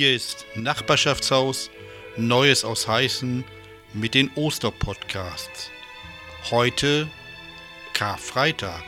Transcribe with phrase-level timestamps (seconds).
[0.00, 1.70] Hier ist Nachbarschaftshaus
[2.16, 3.44] Neues aus Heißen
[3.92, 5.70] mit den Osterpodcasts.
[6.50, 7.06] Heute
[7.92, 8.82] Karfreitag.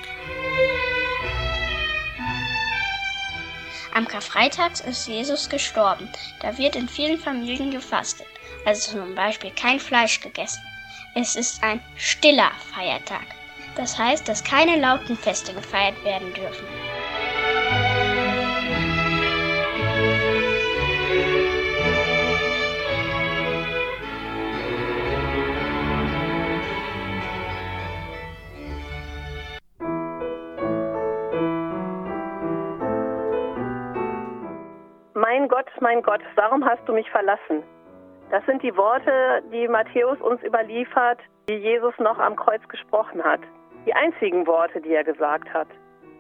[3.93, 6.09] Am Karfreitag ist Jesus gestorben.
[6.41, 8.27] Da wird in vielen Familien gefastet,
[8.65, 10.62] also zum Beispiel kein Fleisch gegessen.
[11.15, 13.27] Es ist ein stiller Feiertag.
[13.77, 16.65] Das heißt, dass keine lauten Feste gefeiert werden dürfen.
[35.32, 37.62] Mein Gott, mein Gott, warum hast du mich verlassen?
[38.30, 43.41] Das sind die Worte, die Matthäus uns überliefert, die Jesus noch am Kreuz gesprochen hat.
[43.86, 45.69] Die einzigen Worte, die er gesagt hat.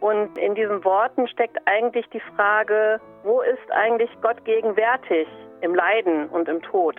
[0.00, 5.28] Und in diesen Worten steckt eigentlich die Frage, wo ist eigentlich Gott gegenwärtig
[5.60, 6.96] im Leiden und im Tod?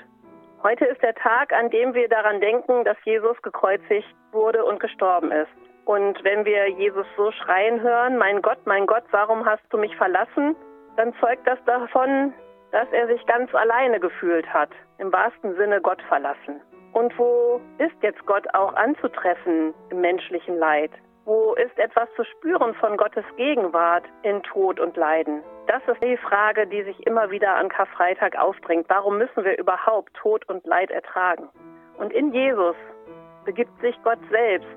[0.62, 5.32] Heute ist der Tag, an dem wir daran denken, dass Jesus gekreuzigt wurde und gestorben
[5.32, 5.50] ist.
[5.86, 9.96] Und wenn wir Jesus so schreien hören, mein Gott, mein Gott, warum hast du mich
[9.96, 10.56] verlassen?
[10.98, 12.34] Dann zeugt das davon,
[12.72, 16.62] dass er sich ganz alleine gefühlt hat, im wahrsten Sinne Gott verlassen.
[16.94, 20.92] Und wo ist jetzt Gott auch anzutreffen im menschlichen Leid?
[21.26, 25.42] Wo ist etwas zu spüren von Gottes Gegenwart in Tod und Leiden?
[25.68, 28.86] Das ist die Frage, die sich immer wieder an Karfreitag aufbringt.
[28.90, 31.48] Warum müssen wir überhaupt Tod und Leid ertragen?
[31.98, 32.76] Und in Jesus
[33.46, 34.68] begibt sich Gott selbst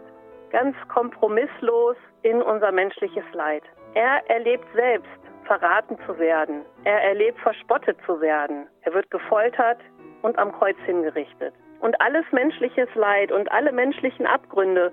[0.53, 3.65] ganz kompromisslos in unser menschliches Leid.
[3.95, 6.65] Er erlebt selbst verraten zu werden.
[6.85, 8.69] Er erlebt verspottet zu werden.
[8.83, 9.79] Er wird gefoltert
[10.23, 11.55] und am Kreuz hingerichtet.
[11.81, 14.93] Und alles menschliches Leid und alle menschlichen Abgründe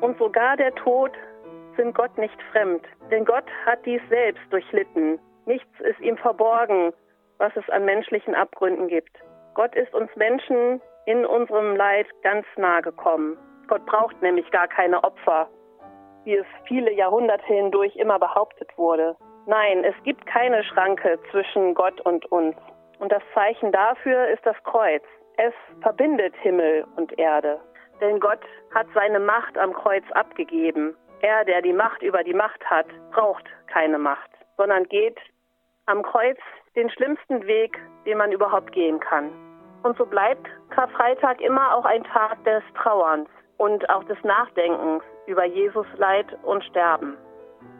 [0.00, 1.12] und sogar der Tod
[1.76, 2.84] sind Gott nicht fremd.
[3.10, 5.18] Denn Gott hat dies selbst durchlitten.
[5.44, 6.92] Nichts ist ihm verborgen,
[7.38, 9.16] was es an menschlichen Abgründen gibt.
[9.54, 13.38] Gott ist uns Menschen in unserem Leid ganz nahe gekommen.
[13.68, 15.48] Gott braucht nämlich gar keine Opfer,
[16.24, 19.16] wie es viele Jahrhunderte hindurch immer behauptet wurde.
[19.48, 22.56] Nein, es gibt keine Schranke zwischen Gott und uns.
[22.98, 25.04] Und das Zeichen dafür ist das Kreuz.
[25.36, 27.60] Es verbindet Himmel und Erde.
[28.00, 28.40] Denn Gott
[28.74, 30.96] hat seine Macht am Kreuz abgegeben.
[31.20, 35.18] Er, der die Macht über die Macht hat, braucht keine Macht, sondern geht
[35.86, 36.38] am Kreuz
[36.74, 39.30] den schlimmsten Weg, den man überhaupt gehen kann.
[39.84, 43.28] Und so bleibt Karfreitag immer auch ein Tag des Trauerns
[43.58, 47.16] und auch des Nachdenkens über Jesus Leid und Sterben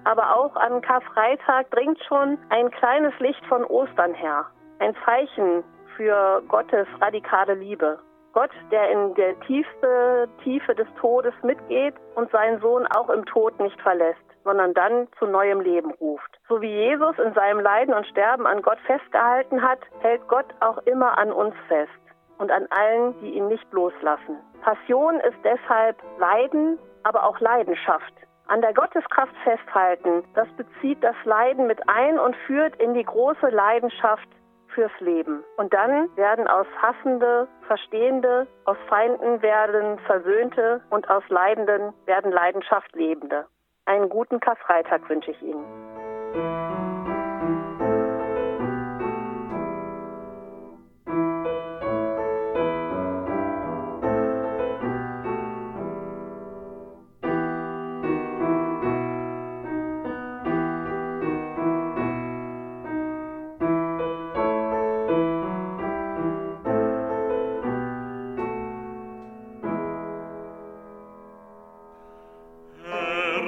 [0.05, 4.47] aber auch an Karfreitag dringt schon ein kleines Licht von Ostern her.
[4.79, 5.65] Ein Zeichen
[5.97, 7.99] für Gottes radikale Liebe.
[8.33, 13.59] Gott, der in der tiefste Tiefe des Todes mitgeht und seinen Sohn auch im Tod
[13.59, 16.39] nicht verlässt, sondern dann zu neuem Leben ruft.
[16.47, 20.79] So wie Jesus in seinem Leiden und Sterben an Gott festgehalten hat, hält Gott auch
[20.85, 21.91] immer an uns fest
[22.37, 24.37] und an allen, die ihn nicht loslassen.
[24.63, 28.13] Passion ist deshalb Leiden, aber auch Leidenschaft.
[28.49, 33.49] An der Gotteskraft festhalten, das bezieht das Leiden mit ein und führt in die große
[33.49, 34.29] Leidenschaft
[34.69, 35.43] fürs Leben.
[35.57, 42.95] Und dann werden aus Hassende Verstehende, aus Feinden werden Versöhnte und aus Leidenden werden Leidenschaft
[42.95, 43.47] Lebende.
[43.85, 46.96] Einen guten Karfreitag wünsche ich Ihnen.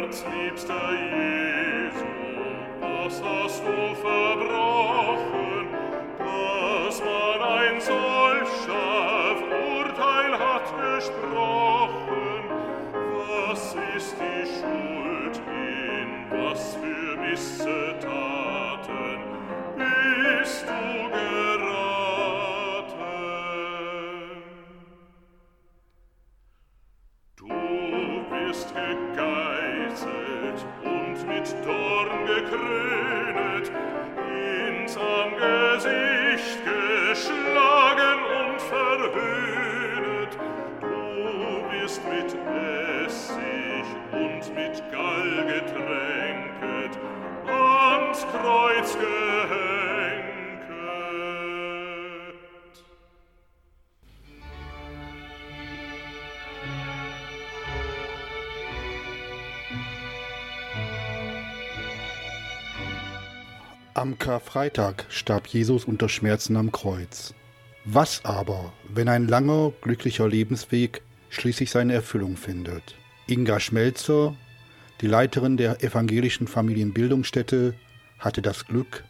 [0.08, 2.06] Herz, liebster Jesu,
[2.80, 3.20] was
[7.00, 8.68] man ein solches
[9.76, 10.66] Urteil hat
[10.96, 12.42] gesprochen,
[13.18, 13.62] was
[13.96, 17.87] ist die Schuld in was für Misse
[32.58, 33.70] gegrünet,
[34.78, 40.38] ins am Gesicht geschlagen und verhöhnet.
[40.80, 42.36] Du bist mit
[43.06, 46.98] Essig und mit Gall getränket,
[47.46, 49.37] ans Kreuz getränket.
[63.98, 67.34] Am Karfreitag starb Jesus unter Schmerzen am Kreuz.
[67.84, 72.94] Was aber, wenn ein langer, glücklicher Lebensweg schließlich seine Erfüllung findet?
[73.26, 74.36] Inga Schmelzer,
[75.00, 77.74] die Leiterin der evangelischen Familienbildungsstätte,
[78.20, 79.02] hatte das Glück,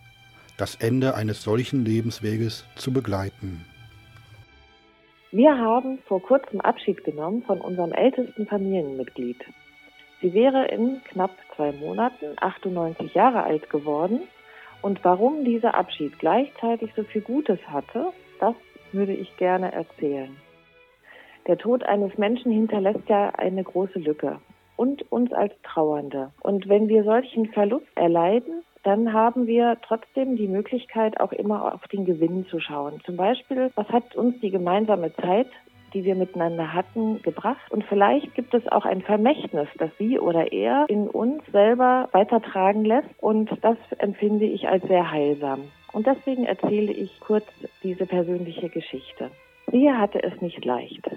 [0.56, 3.66] das Ende eines solchen Lebensweges zu begleiten.
[5.32, 9.44] Wir haben vor kurzem Abschied genommen von unserem ältesten Familienmitglied.
[10.22, 14.20] Sie wäre in knapp zwei Monaten 98 Jahre alt geworden.
[14.82, 18.54] Und warum dieser Abschied gleichzeitig so viel Gutes hatte, das
[18.92, 20.36] würde ich gerne erzählen.
[21.46, 24.38] Der Tod eines Menschen hinterlässt ja eine große Lücke
[24.76, 26.30] und uns als Trauernde.
[26.40, 31.86] Und wenn wir solchen Verlust erleiden, dann haben wir trotzdem die Möglichkeit, auch immer auf
[31.88, 33.00] den Gewinn zu schauen.
[33.04, 35.48] Zum Beispiel, was hat uns die gemeinsame Zeit
[35.94, 37.70] die wir miteinander hatten, gebracht.
[37.70, 42.84] Und vielleicht gibt es auch ein Vermächtnis, das sie oder er in uns selber weitertragen
[42.84, 43.08] lässt.
[43.20, 45.70] Und das empfinde ich als sehr heilsam.
[45.92, 47.46] Und deswegen erzähle ich kurz
[47.82, 49.30] diese persönliche Geschichte.
[49.70, 51.08] Sie hatte es nicht leicht.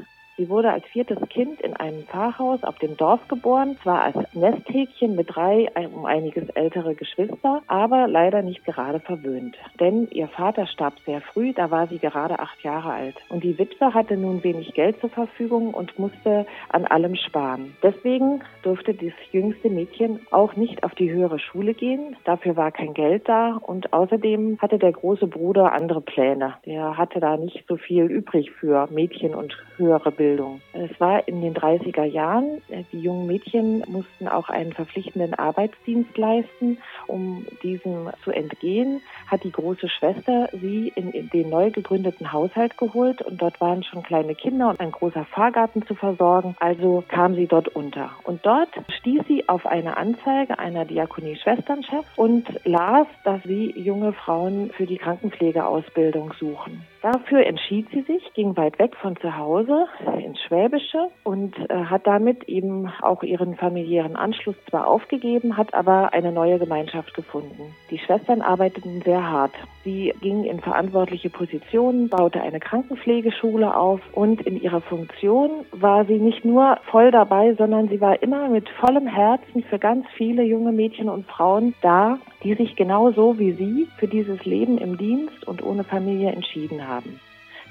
[0.42, 5.16] Sie wurde als viertes Kind in einem Pfarrhaus auf dem Dorf geboren, zwar als Nesthäkchen
[5.16, 9.56] mit drei um einiges ältere Geschwister, aber leider nicht gerade verwöhnt.
[9.80, 13.18] Denn ihr Vater starb sehr früh, da war sie gerade acht Jahre alt.
[13.30, 17.78] Und die Witwe hatte nun wenig Geld zur Verfügung und musste an allem sparen.
[17.84, 22.16] Deswegen durfte das jüngste Mädchen auch nicht auf die höhere Schule gehen.
[22.24, 26.56] Dafür war kein Geld da und außerdem hatte der große Bruder andere Pläne.
[26.66, 30.31] Der hatte da nicht so viel übrig für Mädchen und höhere Bildung.
[30.32, 30.62] Ausbildung.
[30.74, 32.62] Es war in den 30er Jahren.
[32.92, 36.78] Die jungen Mädchen mussten auch einen verpflichtenden Arbeitsdienst leisten.
[37.08, 43.22] Um diesem zu entgehen, hat die große Schwester sie in den neu gegründeten Haushalt geholt
[43.22, 46.56] und dort waren schon kleine Kinder und ein großer Fahrgarten zu versorgen.
[46.60, 48.12] Also kam sie dort unter.
[48.24, 48.70] Und dort
[49.00, 54.86] stieß sie auf eine Anzeige einer Diakonie Schwesternchef und las, dass sie junge Frauen für
[54.86, 56.86] die Krankenpflegeausbildung suchen.
[57.02, 59.88] Dafür entschied sie sich, ging weit weg von zu Hause
[60.20, 66.14] ins Schwäbische und äh, hat damit eben auch ihren familiären Anschluss zwar aufgegeben, hat aber
[66.14, 67.76] eine neue Gemeinschaft gefunden.
[67.90, 69.54] Die Schwestern arbeiteten sehr hart.
[69.84, 76.20] Sie ging in verantwortliche Positionen, baute eine Krankenpflegeschule auf und in ihrer Funktion war sie
[76.20, 80.72] nicht nur voll dabei, sondern sie war immer mit vollem Herzen für ganz viele junge
[80.72, 85.64] Mädchen und Frauen da, die sich genauso wie sie für dieses Leben im Dienst und
[85.64, 87.20] ohne Familie entschieden haben.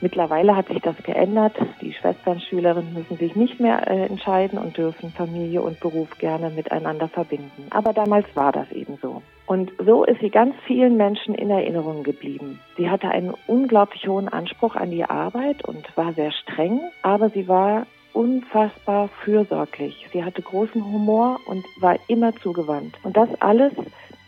[0.01, 1.55] Mittlerweile hat sich das geändert.
[1.83, 7.09] Die Schwesternschülerinnen müssen sich nicht mehr äh, entscheiden und dürfen Familie und Beruf gerne miteinander
[7.09, 7.67] verbinden.
[7.71, 9.23] Aber damals war das eben so.
[9.47, 12.61] Und so ist sie ganz vielen Menschen in Erinnerung geblieben.
[12.77, 17.49] Sie hatte einen unglaublich hohen Anspruch an die Arbeit und war sehr streng, aber sie
[17.49, 20.07] war unfassbar fürsorglich.
[20.13, 22.97] Sie hatte großen Humor und war immer zugewandt.
[23.03, 23.73] Und das alles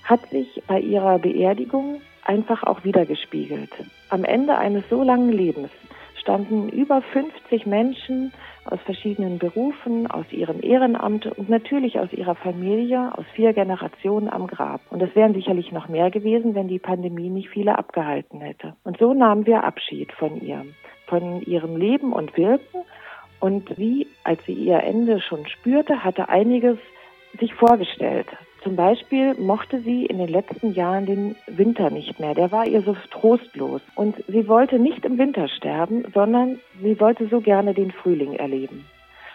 [0.05, 3.71] hat sich bei ihrer Beerdigung einfach auch wiedergespiegelt.
[4.13, 5.71] Am Ende eines so langen Lebens
[6.21, 8.31] standen über 50 Menschen
[8.67, 14.49] aus verschiedenen Berufen, aus ihrem Ehrenamt und natürlich aus ihrer Familie, aus vier Generationen am
[14.49, 14.83] Grab.
[14.91, 18.75] Und es wären sicherlich noch mehr gewesen, wenn die Pandemie nicht viele abgehalten hätte.
[18.85, 20.67] Und so nahmen wir Abschied von ihr,
[21.07, 22.83] von ihrem Leben und Wirken.
[23.41, 26.77] Und sie, als sie ihr Ende schon spürte, hatte einiges
[27.41, 28.29] sich vorgestellt.
[28.63, 32.35] Zum Beispiel mochte sie in den letzten Jahren den Winter nicht mehr.
[32.35, 33.81] Der war ihr so trostlos.
[33.97, 38.85] Und sie wollte nicht im Winter sterben, sondern sie wollte so gerne den Frühling erleben.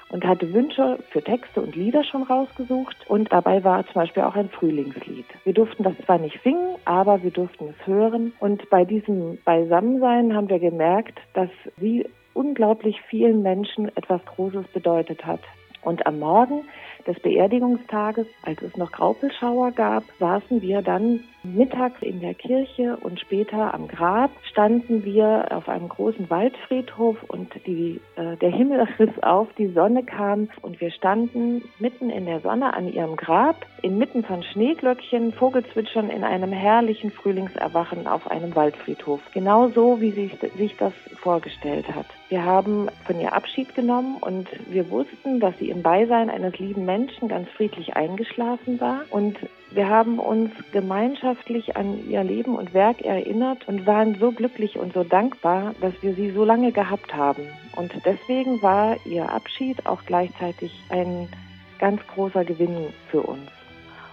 [0.09, 2.95] Und hatte Wünsche für Texte und Lieder schon rausgesucht.
[3.09, 5.25] Und dabei war zum Beispiel auch ein Frühlingslied.
[5.43, 8.31] Wir durften das zwar nicht singen, aber wir durften es hören.
[8.39, 11.49] Und bei diesem Beisammensein haben wir gemerkt, dass
[11.81, 15.41] sie unglaublich vielen Menschen etwas Großes bedeutet hat.
[15.87, 16.65] Und am Morgen
[17.07, 21.21] des Beerdigungstages, als es noch Graupelschauer gab, saßen wir dann
[21.55, 27.53] mittags in der Kirche und später am Grab standen wir auf einem großen Waldfriedhof und
[27.65, 32.41] die, äh, der Himmel riss auf, die Sonne kam und wir standen mitten in der
[32.41, 39.21] Sonne an ihrem Grab, inmitten von Schneeglöckchen, Vogelzwitschern in einem herrlichen Frühlingserwachen auf einem Waldfriedhof.
[39.33, 42.07] Genau so, wie sie sich das vorgestellt hat.
[42.29, 46.85] Wir haben von ihr Abschied genommen und wir wussten, dass sie im Beisein eines lieben
[46.85, 49.01] Menschen ganz friedlich eingeschlafen war.
[49.11, 49.37] Und
[49.77, 54.91] wir haben uns gemeinschaftlich an ihr Leben und Werk erinnert und waren so glücklich und
[54.91, 57.43] so dankbar, dass wir sie so lange gehabt haben.
[57.75, 61.29] Und deswegen war ihr Abschied auch gleichzeitig ein
[61.77, 63.51] ganz großer Gewinn für uns.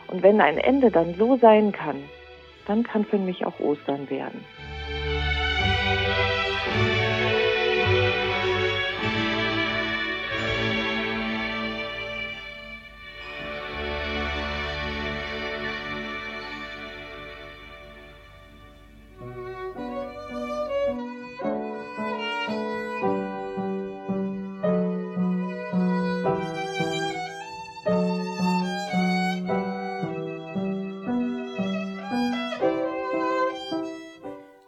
[0.09, 1.97] Und wenn ein Ende dann so sein kann,
[2.66, 4.44] dann kann für mich auch Ostern werden.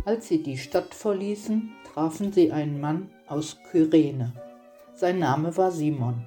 [0.07, 4.33] Als sie die Stadt verließen, trafen sie einen Mann aus Kyrene.
[4.95, 6.25] Sein Name war Simon.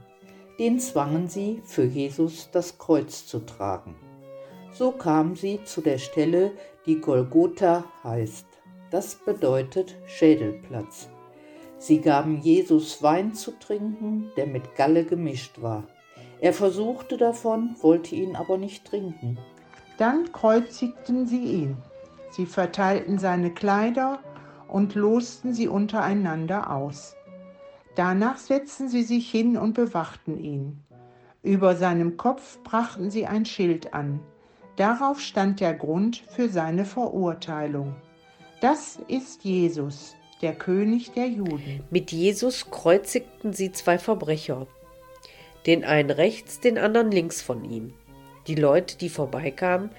[0.59, 3.95] Den zwangen sie, für Jesus das Kreuz zu tragen.
[4.74, 6.51] So kamen sie zu der Stelle,
[6.86, 8.48] die Golgotha heißt.
[8.91, 11.07] Das bedeutet Schädelplatz.
[11.77, 15.88] Sie gaben Jesus Wein zu trinken, der mit Galle gemischt war.
[16.41, 19.39] Er versuchte davon, wollte ihn aber nicht trinken.
[19.98, 21.77] Dann kreuzigten sie ihn.
[22.29, 24.19] Sie verteilten seine Kleider
[24.67, 27.15] und losten sie untereinander aus.
[27.95, 30.83] Danach setzten sie sich hin und bewachten ihn.
[31.41, 34.19] Über seinem Kopf brachten sie ein Schild an.
[34.75, 37.95] Darauf stand der Grund für seine Verurteilung.
[38.62, 41.83] Das ist Jesus, der König der Juden.
[41.89, 44.67] Mit Jesus kreuzigten sie zwei Verbrecher,
[45.65, 47.93] den einen rechts, den anderen links von ihm.
[48.48, 49.89] Die Leute, die vorbeikamen,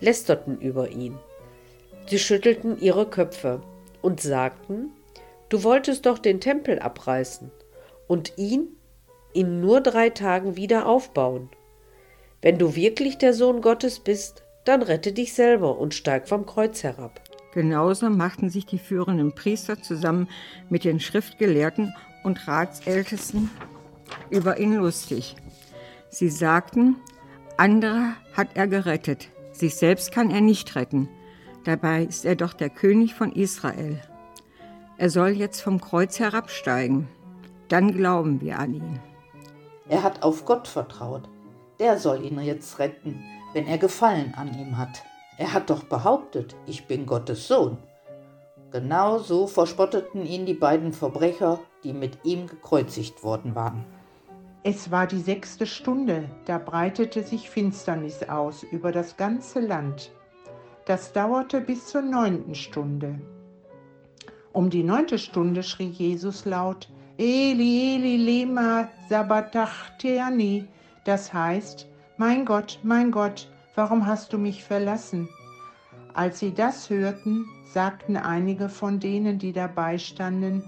[0.00, 1.18] lästerten über ihn.
[2.08, 3.60] Sie schüttelten ihre Köpfe
[4.00, 4.90] und sagten,
[5.50, 7.50] du wolltest doch den Tempel abreißen
[8.06, 8.68] und ihn
[9.34, 11.50] in nur drei Tagen wieder aufbauen.
[12.40, 16.82] Wenn du wirklich der Sohn Gottes bist, dann rette dich selber und steig vom Kreuz
[16.82, 17.20] herab.
[17.52, 20.28] Genauso machten sich die führenden Priester zusammen
[20.70, 23.50] mit den Schriftgelehrten und Ratsältesten
[24.30, 25.36] über ihn lustig.
[26.10, 26.96] Sie sagten,
[27.56, 31.08] andere hat er gerettet, sich selbst kann er nicht retten.
[31.68, 34.00] Dabei ist er doch der König von Israel.
[34.96, 37.08] Er soll jetzt vom Kreuz herabsteigen.
[37.68, 39.00] Dann glauben wir an ihn.
[39.86, 41.28] Er hat auf Gott vertraut.
[41.78, 43.22] Der soll ihn jetzt retten,
[43.52, 45.02] wenn er Gefallen an ihm hat.
[45.36, 47.76] Er hat doch behauptet, ich bin Gottes Sohn.
[48.70, 53.84] Genau so verspotteten ihn die beiden Verbrecher, die mit ihm gekreuzigt worden waren.
[54.62, 60.12] Es war die sechste Stunde, da breitete sich Finsternis aus über das ganze Land.
[60.88, 63.20] Das dauerte bis zur neunten Stunde.
[64.54, 70.66] Um die neunte Stunde schrie Jesus laut, Eli, Eli, lema sabachthani,
[71.04, 75.28] das heißt, mein Gott, mein Gott, warum hast du mich verlassen?
[76.14, 80.64] Als sie das hörten, sagten einige von denen, die dabei standen,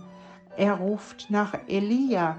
[0.54, 2.36] er ruft nach Elia.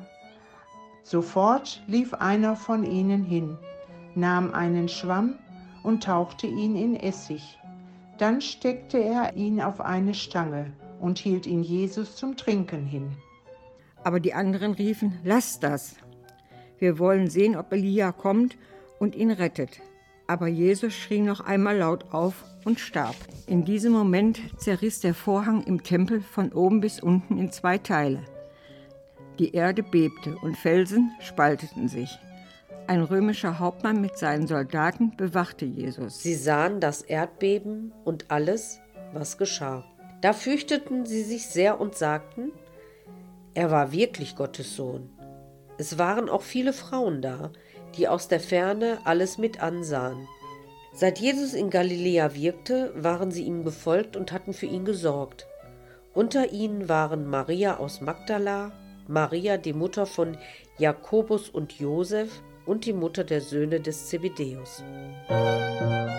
[1.01, 3.57] Sofort lief einer von ihnen hin,
[4.13, 5.39] nahm einen Schwamm
[5.81, 7.57] und tauchte ihn in Essig.
[8.21, 13.17] Dann steckte er ihn auf eine Stange und hielt ihn Jesus zum Trinken hin.
[14.03, 15.95] Aber die anderen riefen, lass das.
[16.77, 18.59] Wir wollen sehen, ob Elia kommt
[18.99, 19.81] und ihn rettet.
[20.27, 23.15] Aber Jesus schrie noch einmal laut auf und starb.
[23.47, 28.23] In diesem Moment zerriss der Vorhang im Tempel von oben bis unten in zwei Teile.
[29.39, 32.19] Die Erde bebte und Felsen spalteten sich.
[32.91, 36.21] Ein römischer Hauptmann mit seinen Soldaten bewachte Jesus.
[36.21, 38.81] Sie sahen das Erdbeben und alles,
[39.13, 39.85] was geschah.
[40.19, 42.51] Da fürchteten sie sich sehr und sagten,
[43.53, 45.09] er war wirklich Gottes Sohn.
[45.77, 47.53] Es waren auch viele Frauen da,
[47.95, 50.27] die aus der Ferne alles mit ansahen.
[50.93, 55.47] Seit Jesus in Galiläa wirkte, waren sie ihm gefolgt und hatten für ihn gesorgt.
[56.13, 58.73] Unter ihnen waren Maria aus Magdala,
[59.07, 60.37] Maria, die Mutter von
[60.77, 64.83] Jakobus und Josef und die Mutter der Söhne des Zebedeus.
[65.29, 66.11] Musik